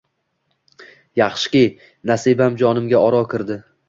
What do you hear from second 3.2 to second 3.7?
kirdi